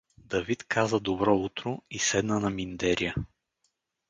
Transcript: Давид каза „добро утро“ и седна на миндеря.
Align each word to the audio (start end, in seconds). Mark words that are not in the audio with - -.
Давид 0.29 0.63
каза 0.63 0.99
„добро 0.99 1.35
утро“ 1.37 1.81
и 1.91 1.99
седна 1.99 2.39
на 2.39 2.49
миндеря. 2.49 3.13